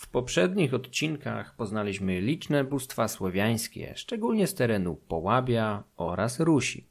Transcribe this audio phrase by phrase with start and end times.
[0.00, 6.86] W poprzednich odcinkach poznaliśmy liczne bóstwa słowiańskie, szczególnie z terenu Połabia oraz Rusi.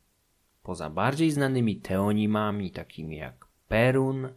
[0.64, 4.30] Poza bardziej znanymi teonimami takimi jak Perun,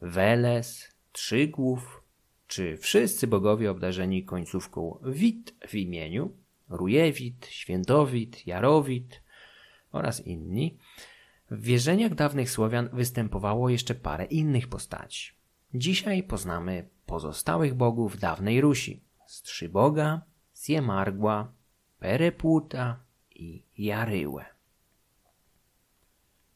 [0.00, 2.02] Weles, Trzygłów,
[2.46, 6.32] czy wszyscy bogowie obdarzeni końcówką wit w imieniu,
[6.68, 9.22] Rujewit, Świętowit, Jarowit
[9.92, 10.78] oraz inni,
[11.50, 15.32] w wierzeniach dawnych Słowian występowało jeszcze parę innych postaci.
[15.74, 19.04] Dzisiaj poznamy pozostałych bogów dawnej Rusi.
[19.26, 20.22] Strzyboga,
[20.54, 21.52] Siemargła,
[21.98, 24.44] Perepłuta i Jaryłę.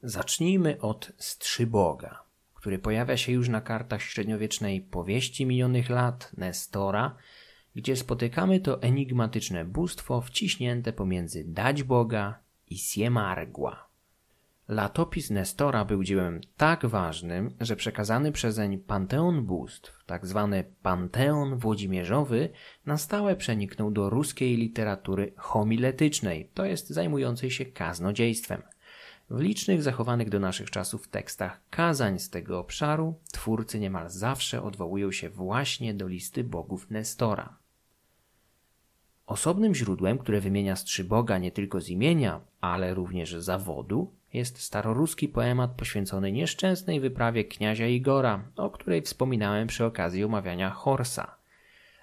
[0.02, 2.22] Zacznijmy od Strzyboga,
[2.54, 7.16] który pojawia się już na kartach średniowiecznej powieści minionych lat Nestora,
[7.74, 13.93] gdzie spotykamy to enigmatyczne bóstwo wciśnięte pomiędzy dać Boga i Siemargła.
[14.68, 22.48] Latopis Nestora był dziełem tak ważnym, że przekazany przezeń Panteon Bóstw, tak zwany Panteon Włodzimierzowy,
[22.86, 28.62] na stałe przeniknął do ruskiej literatury homiletycznej, to jest zajmującej się kaznodziejstwem.
[29.30, 35.12] W licznych zachowanych do naszych czasów tekstach kazań z tego obszaru twórcy niemal zawsze odwołują
[35.12, 37.56] się właśnie do listy bogów Nestora.
[39.26, 45.70] Osobnym źródłem, które wymienia Strzyboga nie tylko z imienia, ale również zawodu, jest staroruski poemat
[45.70, 51.36] poświęcony nieszczęsnej wyprawie kniazia Igora, o której wspominałem przy okazji omawiania Horsa.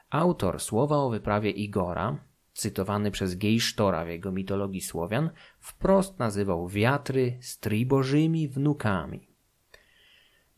[0.09, 2.17] Autor słowa o wyprawie Igora,
[2.53, 5.29] cytowany przez Gejsztora w jego mitologii Słowian,
[5.59, 9.27] wprost nazywał wiatry strybożymi wnukami.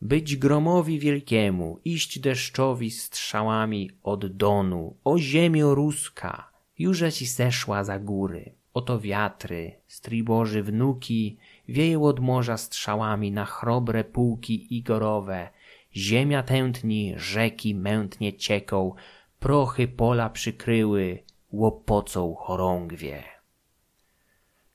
[0.00, 7.98] Być gromowi wielkiemu, iść deszczowi strzałami od Donu, o ziemio ruska, już ci zeszła za
[7.98, 8.52] góry.
[8.74, 11.36] Oto wiatry, stryboży wnuki,
[11.68, 15.48] wieją od morza strzałami na chrobre półki igorowe.
[15.96, 18.94] Ziemia tętni, rzeki mętnie cieką,
[19.38, 23.22] prochy pola przykryły, łopocą chorągwie.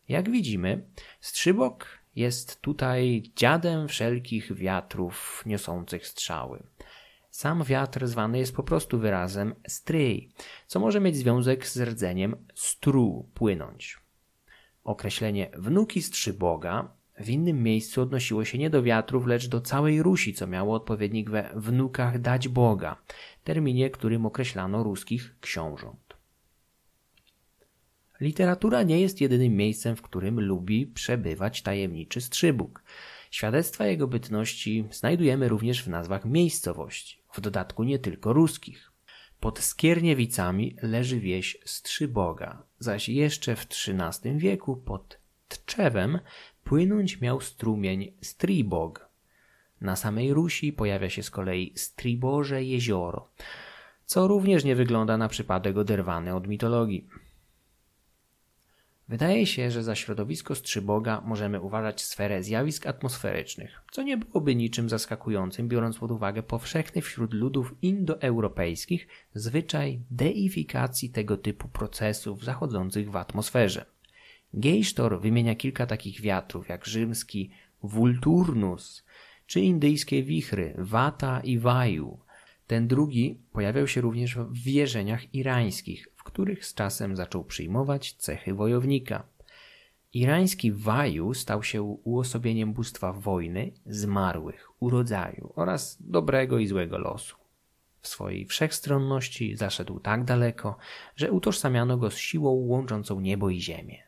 [0.09, 0.83] Jak widzimy,
[1.19, 6.63] Strzybok jest tutaj dziadem wszelkich wiatrów niosących strzały.
[7.29, 10.31] Sam wiatr zwany jest po prostu wyrazem stryj,
[10.67, 13.97] co może mieć związek z rdzeniem stru, płynąć.
[14.89, 20.33] Określenie wnuki strzyboga w innym miejscu odnosiło się nie do wiatrów, lecz do całej Rusi,
[20.33, 23.01] co miało odpowiednik we wnukach dać Boga,
[23.43, 26.13] terminie, którym określano ruskich książąt.
[28.21, 32.83] Literatura nie jest jedynym miejscem, w którym lubi przebywać tajemniczy Strzybuk.
[33.31, 38.88] Świadectwa jego bytności znajdujemy również w nazwach miejscowości, w dodatku nie tylko ruskich.
[39.39, 46.19] Pod Skierniewicami leży wieś Strzyboga, zaś jeszcze w XIII wieku pod Tczewem
[46.63, 49.09] płynąć miał strumień Stribog.
[49.81, 53.29] Na samej Rusi pojawia się z kolei Striboże jezioro,
[54.05, 57.07] co również nie wygląda na przypadek oderwany od mitologii.
[59.09, 64.89] Wydaje się, że za środowisko Strzyboga możemy uważać sferę zjawisk atmosferycznych, co nie byłoby niczym
[64.89, 73.15] zaskakującym, biorąc pod uwagę powszechny wśród ludów indoeuropejskich zwyczaj deifikacji tego typu procesów zachodzących w
[73.15, 73.85] atmosferze.
[74.53, 77.51] Geisztor wymienia kilka takich wiatrów, jak rzymski
[77.83, 79.05] Vulturnus,
[79.45, 82.19] czy indyjskie wichry Vata i Vaju.
[82.67, 89.23] Ten drugi pojawiał się również w wierzeniach irańskich, których z czasem zaczął przyjmować cechy wojownika.
[90.13, 97.35] Irański Waju stał się uosobieniem bóstwa wojny, zmarłych, urodzaju oraz dobrego i złego losu.
[98.01, 100.77] W swojej wszechstronności zaszedł tak daleko,
[101.15, 104.03] że utożsamiano go z siłą łączącą niebo i ziemię.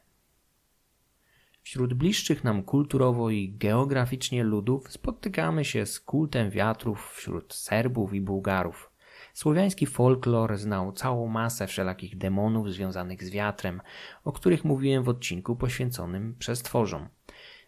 [1.64, 8.22] Wśród bliższych nam kulturowo i geograficznie ludów spotykamy się z kultem wiatrów wśród Serbów i
[8.22, 8.91] Bułgarów.
[9.34, 13.82] Słowiański folklor znał całą masę wszelakich demonów związanych z wiatrem,
[14.24, 17.08] o których mówiłem w odcinku poświęconym przestworzom.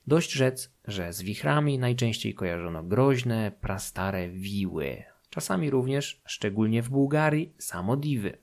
[0.08, 5.04] Dość rzec, że z wichrami najczęściej kojarzono groźne, prastare wiły.
[5.30, 8.38] Czasami również, szczególnie w Bułgarii, samodiwy.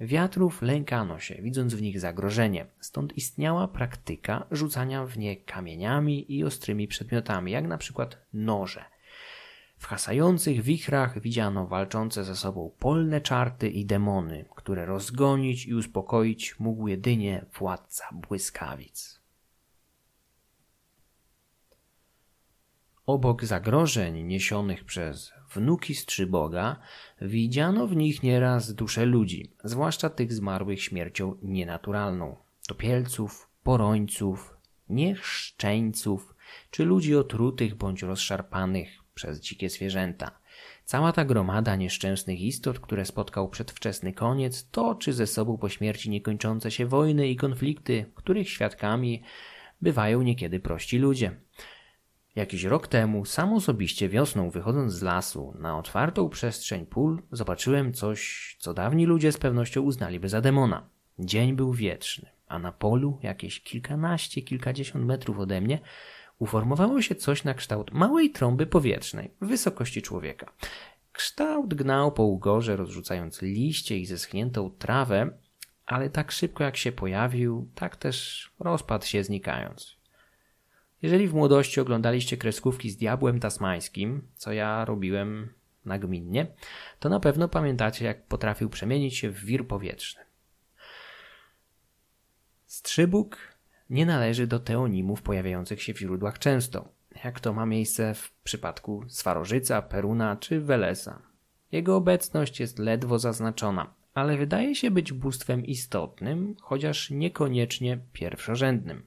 [0.00, 6.44] Wiatrów lękano się, widząc w nich zagrożenie, stąd istniała praktyka rzucania w nie kamieniami i
[6.44, 8.84] ostrymi przedmiotami, jak na przykład noże.
[9.82, 16.60] W hasających wichrach widziano walczące ze sobą polne czarty i demony, które rozgonić i uspokoić
[16.60, 19.20] mógł jedynie władca błyskawic.
[23.06, 26.76] Obok zagrożeń niesionych przez wnuki Strzyboga,
[27.20, 32.36] widziano w nich nieraz dusze ludzi, zwłaszcza tych zmarłych śmiercią nienaturalną,
[32.68, 34.56] topielców, porońców,
[34.88, 36.34] niechszczeńców,
[36.70, 40.30] czy ludzi otrutych bądź rozszarpanych, przez dzikie zwierzęta.
[40.84, 46.70] Cała ta gromada nieszczęsnych istot, które spotkał przedwczesny koniec, toczy ze sobą po śmierci niekończące
[46.70, 49.22] się wojny i konflikty, których świadkami
[49.82, 51.36] bywają niekiedy prości ludzie.
[52.34, 58.56] Jakiś rok temu, sam osobiście wiosną wychodząc z lasu na otwartą przestrzeń pól, zobaczyłem coś,
[58.60, 60.88] co dawni ludzie z pewnością uznaliby za demona.
[61.18, 65.78] Dzień był wietrzny, a na polu, jakieś kilkanaście, kilkadziesiąt metrów ode mnie,
[66.42, 70.52] uformowało się coś na kształt małej trąby powietrznej w wysokości człowieka.
[71.12, 75.30] Kształt gnał po ugorze, rozrzucając liście i zeschniętą trawę,
[75.86, 79.96] ale tak szybko jak się pojawił, tak też rozpadł się znikając.
[81.02, 85.52] Jeżeli w młodości oglądaliście kreskówki z diabłem tasmańskim, co ja robiłem
[85.84, 86.46] nagminnie,
[86.98, 90.22] to na pewno pamiętacie, jak potrafił przemienić się w wir powietrzny.
[92.66, 93.51] Strzybuk
[93.92, 96.88] nie należy do teonimów pojawiających się w źródłach często,
[97.24, 101.22] jak to ma miejsce w przypadku Swarożyca, Peruna czy Welesa.
[101.72, 109.02] Jego obecność jest ledwo zaznaczona, ale wydaje się być bóstwem istotnym, chociaż niekoniecznie pierwszorzędnym.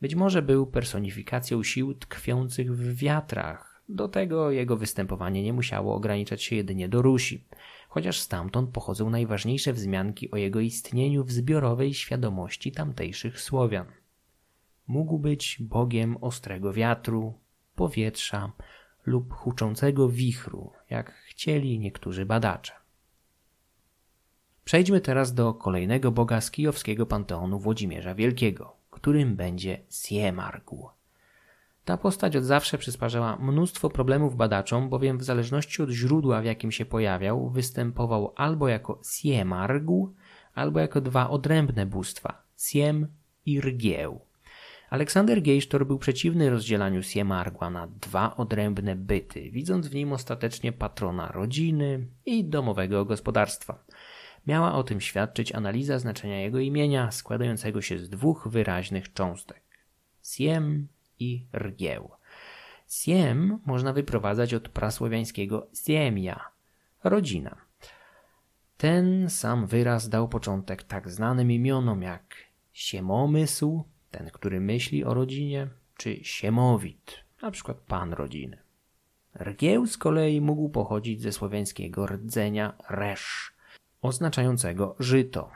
[0.00, 3.82] Być może był personifikacją sił tkwiących w wiatrach.
[3.88, 7.44] Do tego jego występowanie nie musiało ograniczać się jedynie do Rusi,
[7.88, 13.86] chociaż stamtąd pochodzą najważniejsze wzmianki o jego istnieniu w zbiorowej świadomości tamtejszych Słowian.
[14.88, 17.34] Mógł być bogiem ostrego wiatru,
[17.74, 18.52] powietrza
[19.06, 22.72] lub huczącego wichru, jak chcieli niektórzy badacze.
[24.64, 30.88] Przejdźmy teraz do kolejnego boga z kijowskiego panteonu Włodzimierza Wielkiego, którym będzie Siemargł.
[31.84, 36.72] Ta postać od zawsze przysparzała mnóstwo problemów badaczom, bowiem w zależności od źródła, w jakim
[36.72, 40.14] się pojawiał, występował albo jako Siemargł,
[40.54, 43.06] albo jako dwa odrębne bóstwa Siem
[43.46, 44.27] i Rgieł.
[44.90, 51.32] Aleksander Geisztor był przeciwny rozdzielaniu Siemargła na dwa odrębne byty, widząc w nim ostatecznie patrona
[51.32, 53.84] rodziny i domowego gospodarstwa.
[54.46, 59.62] Miała o tym świadczyć analiza znaczenia jego imienia, składającego się z dwóch wyraźnych cząstek
[60.24, 60.88] siem
[61.18, 62.10] i rgieł.
[62.88, 66.40] Siem można wyprowadzać od prasłowiańskiego siemia,
[67.04, 67.56] rodzina.
[68.76, 72.36] Ten sam wyraz dał początek tak znanym imionom jak
[72.72, 78.58] siemomysł, ten, który myśli o rodzinie, czy siemowit, na przykład pan rodziny.
[79.40, 83.52] Rgieł z kolei mógł pochodzić ze słowiańskiego rdzenia resz,
[84.02, 85.50] oznaczającego żyto.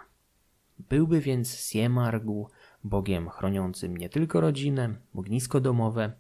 [0.79, 2.49] Byłby więc Siemargł
[2.85, 6.13] bogiem chroniącym nie tylko rodzinę, ognisko domowe,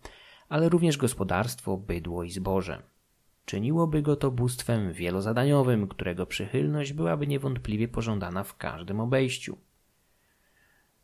[0.48, 2.82] ale również gospodarstwo, bydło i zboże.
[3.44, 9.58] Czyniłoby go to bóstwem wielozadaniowym, którego przychylność byłaby niewątpliwie pożądana w każdym obejściu.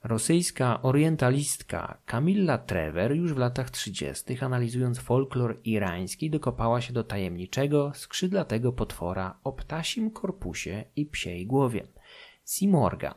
[0.04, 4.40] Rosyjska orientalistka Kamilla Trever już w latach 30.
[4.40, 11.86] analizując folklor irański dokopała się do tajemniczego, skrzydlatego potwora o ptasim korpusie i psiej głowie
[12.44, 13.14] Simorga,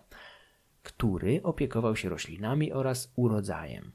[0.83, 3.91] który opiekował się roślinami oraz urodzajem.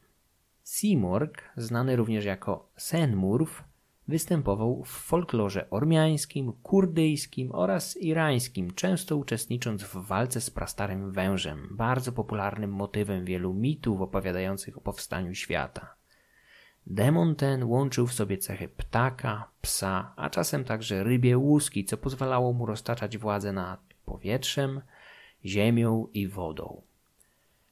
[0.64, 3.64] Simorg, znany również jako Senmurf,
[4.08, 12.12] Występował w folklorze ormiańskim, kurdyjskim oraz irańskim, często uczestnicząc w walce z prastarym wężem, bardzo
[12.12, 15.94] popularnym motywem wielu mitów opowiadających o powstaniu świata.
[16.87, 22.53] Demon ten łączył w sobie cechy ptaka, psa, a czasem także rybie łuski, co pozwalało
[22.53, 24.81] mu roztaczać władzę nad powietrzem,
[25.44, 26.82] ziemią i wodą.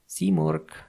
[0.07, 0.83] Simurg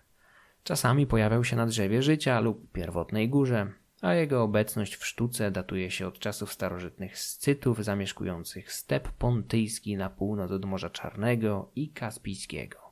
[0.64, 5.90] czasami pojawiał się na drzewie życia lub pierwotnej górze, a jego obecność w sztuce datuje
[5.90, 12.86] się od czasów starożytnych Scytów zamieszkujących step pontyjski na północ od Morza Czarnego i Kaspijskiego.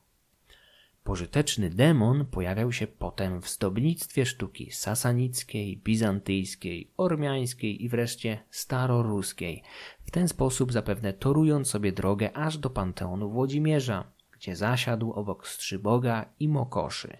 [1.05, 9.63] Pożyteczny demon pojawiał się potem w zdobnictwie sztuki sasanickiej, bizantyjskiej, ormiańskiej i wreszcie staroruskiej,
[10.05, 16.27] w ten sposób zapewne torując sobie drogę aż do Panteonu Włodzimierza, gdzie zasiadł obok Strzyboga
[16.41, 17.17] i Mokoszy.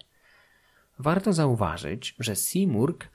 [0.99, 3.09] Warto zauważyć, że Simurg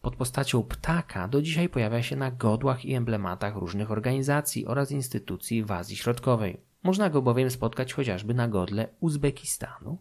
[0.00, 5.64] pod postacią ptaka do dzisiaj pojawia się na godłach i emblematach różnych organizacji oraz instytucji
[5.64, 6.60] w Azji Środkowej.
[6.82, 9.98] Można go bowiem spotkać chociażby na godle Uzbekistanu.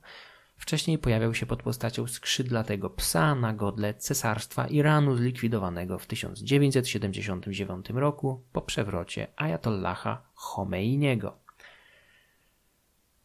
[0.57, 8.43] Wcześniej pojawiał się pod postacią skrzydlatego psa na godle Cesarstwa Iranu zlikwidowanego w 1979 roku
[8.51, 11.48] po przewrocie Ayatollaha Khomeiniego.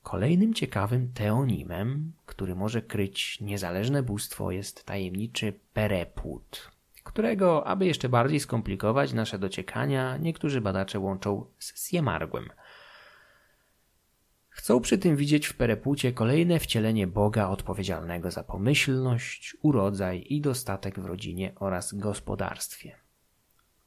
[0.04, 6.70] Kolejnym ciekawym teonimem, który może kryć niezależne bóstwo, jest tajemniczy Perepłód,
[7.04, 12.50] którego, aby jeszcze bardziej skomplikować nasze dociekania, niektórzy badacze łączą z Siemargłem.
[14.48, 21.00] Chcą przy tym widzieć w Perepłucie kolejne wcielenie Boga odpowiedzialnego za pomyślność, urodzaj i dostatek
[21.00, 22.96] w rodzinie oraz gospodarstwie.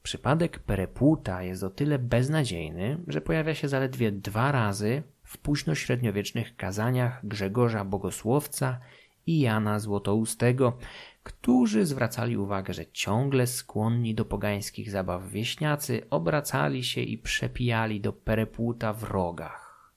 [0.03, 7.25] Przypadek Perepłuta jest o tyle beznadziejny, że pojawia się zaledwie dwa razy w późnośredniowiecznych kazaniach
[7.25, 8.79] Grzegorza Bogosłowca
[9.25, 10.77] i Jana Złotoustego,
[11.23, 18.13] którzy zwracali uwagę, że ciągle skłonni do pogańskich zabaw wieśniacy obracali się i przepijali do
[18.13, 19.93] perepłuta w rogach.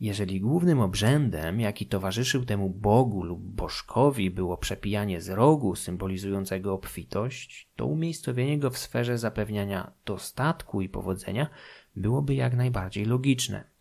[0.00, 7.68] Jeżeli głównym obrzędem, jaki towarzyszył temu bogu lub bożkowi było przepijanie z rogu symbolizującego obfitość,
[7.76, 11.50] to umiejscowienie go w sferze zapewniania dostatku i powodzenia
[11.96, 13.79] byłoby jak najbardziej logiczne.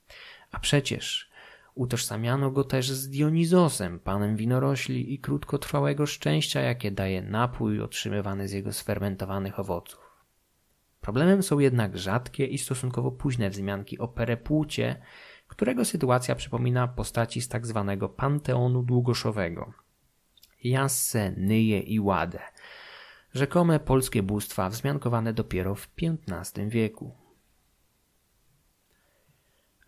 [0.52, 1.30] A przecież
[1.76, 8.52] utożsamiano go też z Dionizosem, panem winorośli i krótkotrwałego szczęścia, jakie daje napój otrzymywany z
[8.52, 10.10] jego sfermentowanych owoców.
[11.02, 15.02] Problemem są jednak rzadkie i stosunkowo późne wzmianki o perepłucie,
[15.48, 19.74] którego sytuacja przypomina postaci z tak zwanego panteonu długoszowego.
[20.64, 22.40] Jasse, Nyje i Łade.
[23.34, 25.90] Rzekome polskie bóstwa wzmiankowane dopiero w
[26.30, 27.29] XV wieku.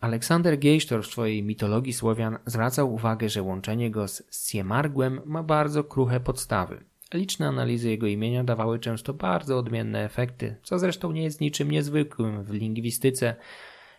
[0.02, 5.84] Aleksander Geisztor w swojej mitologii Słowian zwracał uwagę, że łączenie go z Siemargłem ma bardzo
[5.84, 6.84] kruche podstawy.
[7.14, 12.44] Liczne analizy jego imienia dawały często bardzo odmienne efekty, co zresztą nie jest niczym niezwykłym
[12.44, 13.36] w lingwistyce,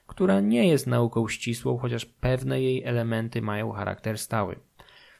[0.07, 4.60] która nie jest nauką ścisłą, chociaż pewne jej elementy mają charakter stały.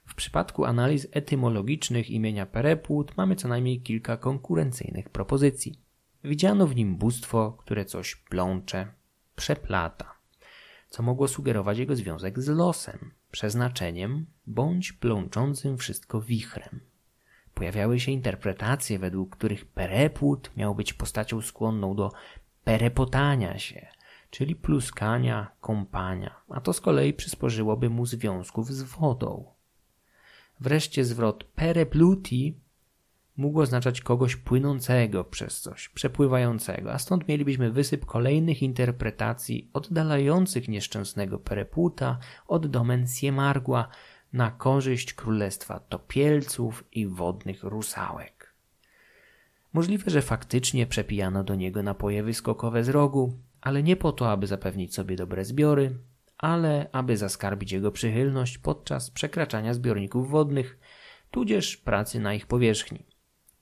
[0.06, 5.80] W przypadku analiz etymologicznych imienia Perepłut mamy co najmniej kilka konkurencyjnych propozycji.
[6.24, 8.88] Widziano w nim bóstwo, które coś plącze,
[9.36, 10.23] przeplata,
[10.94, 16.80] co mogło sugerować jego związek z losem, przeznaczeniem bądź plączącym wszystko wichrem.
[17.54, 22.12] Pojawiały się interpretacje, według których Perepłut miał być postacią skłonną do
[22.64, 23.88] perepotania się,
[24.30, 29.46] czyli pluskania, kąpania, a to z kolei przysporzyłoby mu związków z wodą.
[30.60, 32.58] Wreszcie zwrot perepluti
[33.38, 41.40] mógł oznaczać kogoś płynącego przez coś, przepływającego, a stąd mielibyśmy wysyp kolejnych interpretacji oddalających nieszczęsnego
[41.40, 43.88] perepłuta od domen Siemargła
[44.34, 48.54] na korzyść królestwa topielców i wodnych rusałek.
[49.74, 54.48] Możliwe, że faktycznie przepijano do niego napoje wyskokowe z rogu, ale nie po to, aby
[54.48, 55.98] zapewnić sobie dobre zbiory,
[56.38, 60.80] ale aby zaskarbić jego przychylność podczas przekraczania zbiorników wodnych,
[61.32, 63.13] tudzież pracy na ich powierzchni.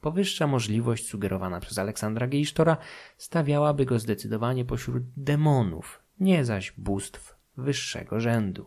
[0.01, 2.77] Powyższa możliwość sugerowana przez Aleksandra Geisztora
[3.17, 8.65] stawiałaby go zdecydowanie pośród demonów, nie zaś bóstw wyższego rzędu.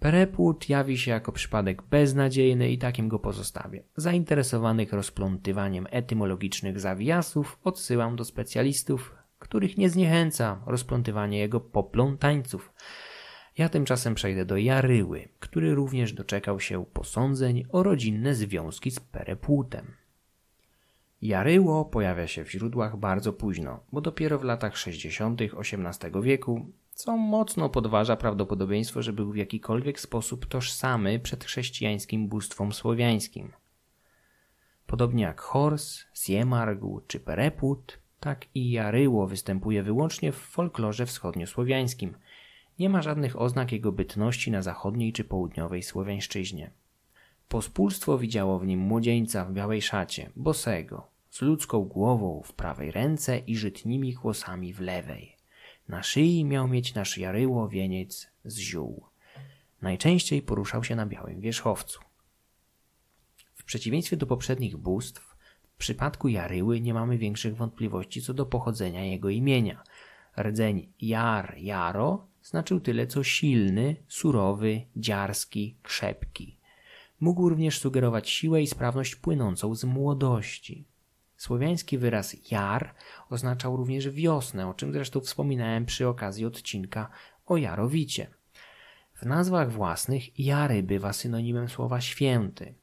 [0.00, 3.82] Perepłut jawi się jako przypadek beznadziejny i takim go pozostawię.
[3.96, 12.72] Zainteresowanych rozplątywaniem etymologicznych zawiasów odsyłam do specjalistów, których nie zniechęca rozplątywanie jego poplątańców.
[13.58, 19.94] Ja tymczasem przejdę do Jaryły, który również doczekał się posądzeń o rodzinne związki z Perepłutem.
[21.22, 25.40] Jaryło pojawia się w źródłach bardzo późno, bo dopiero w latach 60.
[25.42, 32.72] XVIII wieku, co mocno podważa prawdopodobieństwo, że był w jakikolwiek sposób tożsamy przed chrześcijańskim bóstwom
[32.72, 33.52] słowiańskim.
[34.86, 42.14] Podobnie jak Hors, Siemargu czy Pereput, tak i Jaryło występuje wyłącznie w folklorze wschodniosłowiańskim.
[42.80, 46.70] Nie ma żadnych oznak jego bytności na zachodniej czy południowej słowiańszczyźnie.
[47.48, 53.38] Pospólstwo widziało w nim młodzieńca w białej szacie, bosego, z ludzką głową w prawej ręce
[53.38, 55.36] i żytnimi kłosami w lewej.
[55.88, 59.04] Na szyi miał mieć nasz Jaryło wieniec z ziół.
[59.82, 62.00] Najczęściej poruszał się na białym wierzchowcu.
[63.54, 69.04] W przeciwieństwie do poprzednich bóstw, w przypadku Jaryły nie mamy większych wątpliwości co do pochodzenia
[69.04, 69.82] jego imienia.
[70.38, 76.56] Rdzeń Jar, Jaro znaczył tyle co silny, surowy, dziarski, krzepki.
[77.20, 80.84] Mógł również sugerować siłę i sprawność płynącą z młodości.
[81.36, 82.94] Słowiański wyraz jar
[83.30, 87.10] oznaczał również wiosnę, o czym zresztą wspominałem przy okazji odcinka
[87.46, 88.26] o Jarowicie.
[89.14, 92.74] W nazwach własnych Jary bywa synonimem słowa święty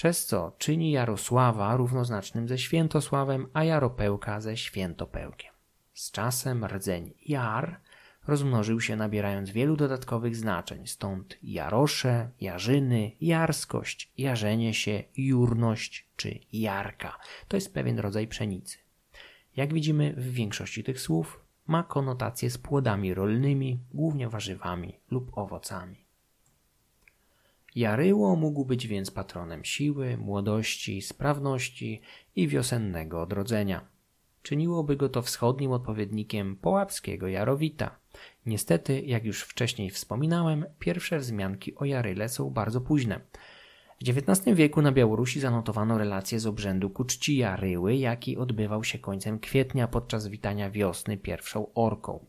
[0.00, 5.52] przez co czyni Jarosława równoznacznym ze Świętosławem, a Jaropełka ze Świętopełkiem.
[5.94, 7.80] Z czasem rdzeń Jar
[8.26, 17.18] rozmnożył się nabierając wielu dodatkowych znaczeń, stąd Jarosze, Jarzyny, Jarskość, Jarzenie się, Jurność czy Jarka.
[17.48, 18.78] To jest pewien rodzaj pszenicy.
[19.56, 25.96] Jak widzimy w większości tych słów ma konotacje z płodami rolnymi, głównie warzywami lub owocami.
[27.74, 32.00] Jaryło mógł być więc patronem siły, młodości, sprawności
[32.36, 33.88] i wiosennego odrodzenia.
[34.42, 37.99] Czyniłoby go to wschodnim odpowiednikiem połapskiego Jarowita.
[38.46, 43.20] Niestety, jak już wcześniej wspominałem, pierwsze wzmianki o Jaryle są bardzo późne.
[44.00, 48.98] W XIX wieku na Białorusi zanotowano relacje z obrzędu ku czci Jaryły, jaki odbywał się
[48.98, 52.24] końcem kwietnia podczas witania wiosny pierwszą orką.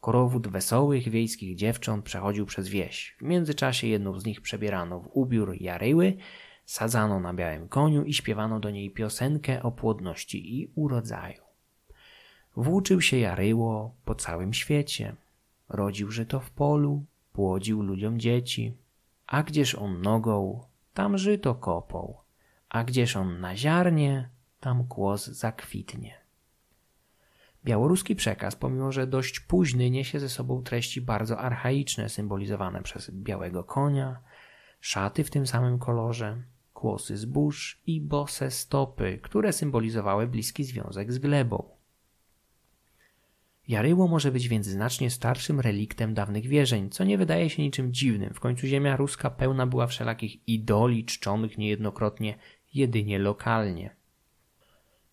[0.00, 3.16] Korowód wesołych wiejskich dziewcząt przechodził przez wieś.
[3.18, 6.16] W międzyczasie jedną z nich przebierano w ubiór Jaryły,
[6.64, 11.42] sadzano na białym koniu i śpiewano do niej piosenkę o płodności i urodzaju.
[12.56, 15.14] Włóczył się Jaryło po całym świecie.
[15.70, 18.76] Rodził żyto w polu, płodził ludziom dzieci.
[19.26, 22.20] A gdzież on nogą, tam żyto kopał,
[22.68, 26.14] a gdzież on na ziarnie, tam kłos zakwitnie.
[27.64, 33.64] Białoruski przekaz, pomimo że dość późny, niesie ze sobą treści bardzo archaiczne, symbolizowane przez białego
[33.64, 34.20] konia,
[34.80, 36.42] szaty w tym samym kolorze,
[36.74, 41.79] kłosy zbóż i bose stopy, które symbolizowały bliski związek z glebą.
[43.70, 48.34] Jaryło może być więc znacznie starszym reliktem dawnych wierzeń, co nie wydaje się niczym dziwnym.
[48.34, 52.34] W końcu ziemia ruska pełna była wszelakich idoli czczonych niejednokrotnie
[52.74, 53.96] jedynie lokalnie.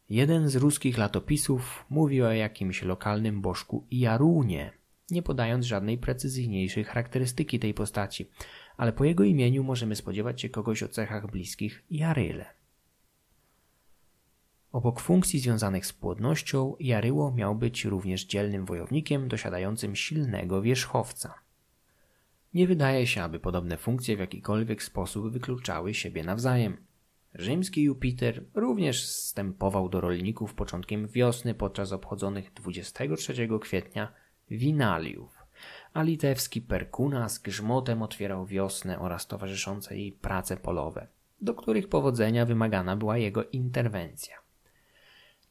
[0.09, 4.71] Jeden z ruskich latopisów mówi o jakimś lokalnym bożku Jarunie,
[5.11, 8.29] nie podając żadnej precyzyjniejszej charakterystyki tej postaci,
[8.77, 12.56] ale po jego imieniu możemy spodziewać się kogoś o cechach bliskich Jaryle.
[14.71, 21.33] Obok funkcji związanych z płodnością, Jaryło miał być również dzielnym wojownikiem dosiadającym silnego wierzchowca.
[22.53, 26.77] Nie wydaje się, aby podobne funkcje w jakikolwiek sposób wykluczały siebie nawzajem.
[27.33, 34.13] Rzymski Jupiter również wstępował do rolników początkiem wiosny podczas obchodzonych 23 kwietnia
[34.51, 35.37] winaliów,
[35.93, 41.07] a litewski Perkuna z grzmotem otwierał wiosnę oraz towarzyszące jej prace polowe,
[41.41, 44.46] do których powodzenia wymagana była jego interwencja.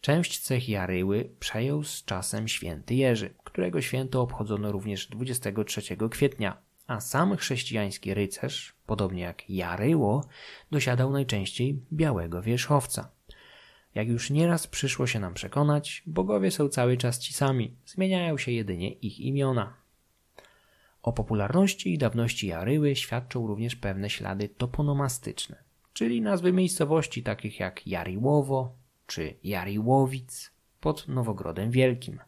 [0.06, 7.00] Część cech Jaryły przejął z czasem święty Jerzy, którego święto obchodzono również 23 kwietnia, a
[7.00, 10.24] sam chrześcijański rycerz, podobnie jak Jaryło,
[10.70, 13.10] dosiadał najczęściej białego wierzchowca.
[13.94, 18.52] Jak już nieraz przyszło się nam przekonać, bogowie są cały czas ci sami, zmieniają się
[18.52, 19.74] jedynie ich imiona.
[21.02, 25.56] O popularności i dawności Jaryły świadczą również pewne ślady toponomastyczne,
[25.92, 32.20] czyli nazwy miejscowości takich jak Jaryłowo, czy Jariłowic pod Nowogrodem Wielkim.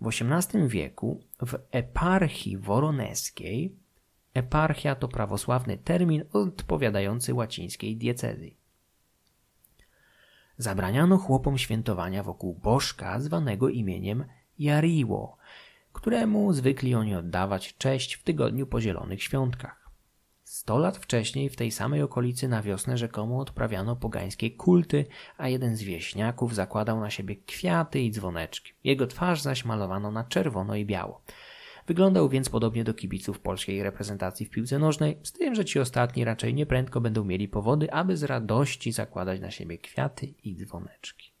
[0.00, 3.76] W XVIII wieku w eparchii woroneskiej
[4.34, 8.56] eparchia to prawosławny termin odpowiadający łacińskiej diecezji.
[10.58, 14.24] Zabraniano chłopom świętowania wokół bożka zwanego imieniem
[14.58, 15.36] Jariło,
[15.92, 19.85] któremu zwykli oni oddawać cześć w tygodniu po zielonych świątkach.
[20.56, 25.04] Sto lat wcześniej w tej samej okolicy na wiosnę rzekomo odprawiano pogańskie kulty,
[25.38, 28.72] a jeden z wieśniaków zakładał na siebie kwiaty i dzwoneczki.
[28.84, 31.22] Jego twarz zaś malowano na czerwono i biało.
[31.86, 36.24] Wyglądał więc podobnie do kibiców polskiej reprezentacji w piłce nożnej, z tym, że ci ostatni
[36.24, 41.32] raczej nieprędko będą mieli powody, aby z radości zakładać na siebie kwiaty i dzwoneczki.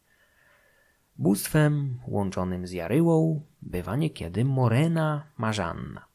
[1.18, 6.05] Bóstwem łączonym z Jaryłą bywa niekiedy Morena Marzanna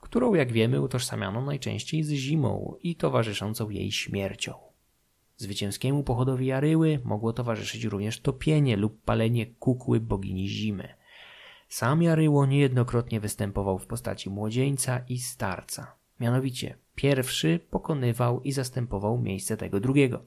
[0.00, 4.54] którą, jak wiemy, utożsamiano najczęściej z zimą i towarzyszącą jej śmiercią.
[5.36, 10.88] Zwycięskiemu pochodowi Jaryły mogło towarzyszyć również topienie lub palenie kukły bogini zimy.
[11.68, 15.94] Sam Jaryło niejednokrotnie występował w postaci młodzieńca i starca.
[16.20, 20.24] Mianowicie, pierwszy pokonywał i zastępował miejsce tego drugiego.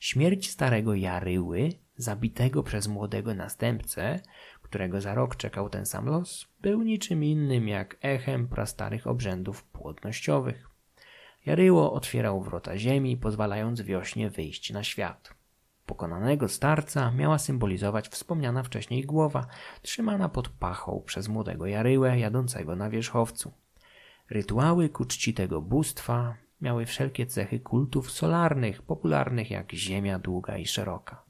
[0.00, 4.20] Śmierć starego Jaryły, zabitego przez młodego następcę,
[4.74, 10.68] którego za rok czekał ten sam los, był niczym innym jak echem prastarych obrzędów płodnościowych.
[11.46, 15.34] Jaryło otwierał wrota ziemi, pozwalając wiośnie wyjść na świat.
[15.86, 19.46] Pokonanego starca miała symbolizować wspomniana wcześniej głowa,
[19.82, 23.52] trzymana pod pachą przez młodego Jaryłę jadącego na wierzchowcu.
[24.30, 30.66] Rytuały ku czci tego bóstwa miały wszelkie cechy kultów solarnych, popularnych jak ziemia długa i
[30.66, 31.23] szeroka.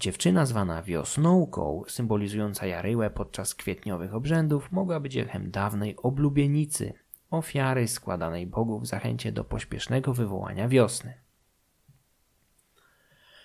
[0.00, 6.92] Dziewczyna zwana wiosnąłką, symbolizująca Jaryłę podczas kwietniowych obrzędów, mogła być echem dawnej oblubienicy,
[7.30, 11.14] ofiary składanej Bogu w zachęcie do pośpiesznego wywołania wiosny.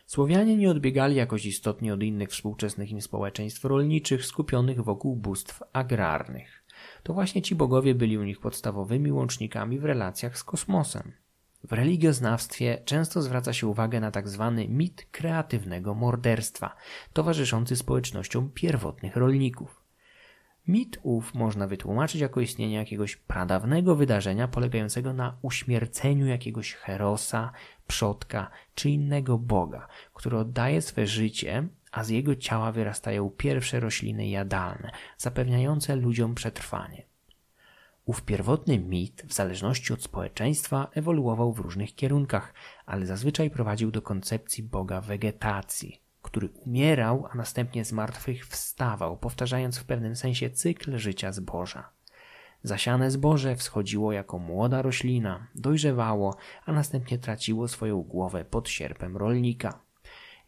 [0.06, 6.64] Słowianie nie odbiegali jakoś istotnie od innych współczesnych im społeczeństw rolniczych skupionych wokół bóstw agrarnych.
[7.04, 11.25] To właśnie ci bogowie byli u nich podstawowymi łącznikami w relacjach z kosmosem.
[11.68, 14.54] W religioznawstwie często zwraca się uwagę na tzw.
[14.58, 16.76] Tak mit kreatywnego morderstwa,
[17.14, 19.82] towarzyszący społecznościom pierwotnych rolników.
[20.68, 27.52] Mit ów można wytłumaczyć jako istnienie jakiegoś pradawnego wydarzenia polegającego na uśmierceniu jakiegoś herosa,
[27.88, 34.28] przodka czy innego boga, który oddaje swe życie, a z jego ciała wyrastają pierwsze rośliny
[34.28, 37.15] jadalne, zapewniające ludziom przetrwanie.
[38.06, 42.54] Ów pierwotny mit, w zależności od społeczeństwa, ewoluował w różnych kierunkach,
[42.86, 49.78] ale zazwyczaj prowadził do koncepcji Boga wegetacji, który umierał, a następnie z martwych wstawał, powtarzając
[49.78, 51.90] w pewnym sensie cykl życia zboża.
[52.64, 59.80] Zasiane zboże wschodziło jako młoda roślina, dojrzewało, a następnie traciło swoją głowę pod sierpem rolnika.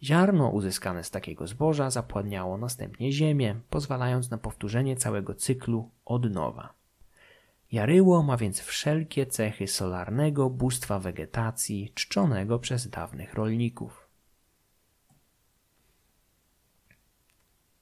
[0.03, 6.76] Ziarno uzyskane z takiego zboża zapładniało następnie ziemię, pozwalając na powtórzenie całego cyklu od nowa.
[7.71, 14.07] Jaryło ma więc wszelkie cechy solarnego bóstwa wegetacji czczonego przez dawnych rolników.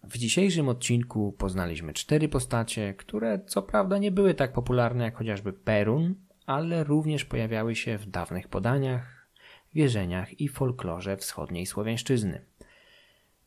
[0.04, 5.54] W dzisiejszym odcinku poznaliśmy cztery postacie, które co prawda nie były tak popularne jak chociażby
[5.54, 9.28] Perun, ale również pojawiały się w dawnych podaniach,
[9.74, 12.46] wierzeniach i folklorze wschodniej Słowiańszczyzny.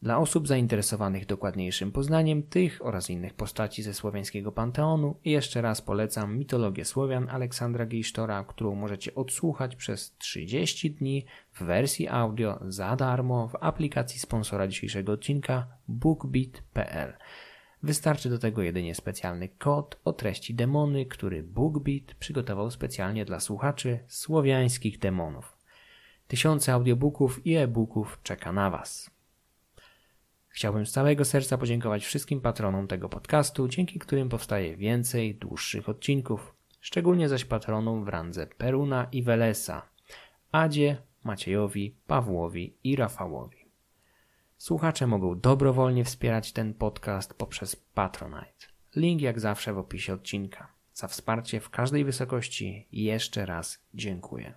[0.02, 6.38] Dla osób zainteresowanych dokładniejszym poznaniem tych oraz innych postaci ze słowiańskiego panteonu jeszcze raz polecam
[6.38, 13.48] mitologię Słowian Aleksandra Gejsztora, którą możecie odsłuchać przez 30 dni w wersji audio za darmo
[13.48, 17.12] w aplikacji sponsora dzisiejszego odcinka bookbeat.pl.
[17.82, 23.98] Wystarczy do tego jedynie specjalny kod o treści demony, który BookBeat przygotował specjalnie dla słuchaczy
[24.08, 25.56] słowiańskich demonów.
[26.28, 29.17] Tysiące audiobooków i e-booków czeka na Was.
[30.48, 36.54] Chciałbym z całego serca podziękować wszystkim patronom tego podcastu, dzięki którym powstaje więcej dłuższych odcinków,
[36.80, 39.82] szczególnie zaś patronom w randze Peruna i Welesa,
[40.52, 43.68] Adzie, Maciejowi, Pawłowi i Rafałowi.
[44.56, 48.66] Słuchacze mogą dobrowolnie wspierać ten podcast poprzez Patronite.
[48.96, 50.72] Link jak zawsze w opisie odcinka.
[50.92, 54.54] Za wsparcie w każdej wysokości jeszcze raz dziękuję.